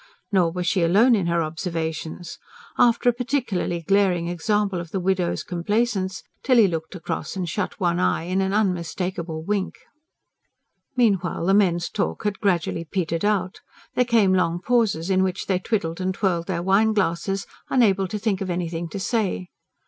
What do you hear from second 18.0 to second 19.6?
to think of anything to say.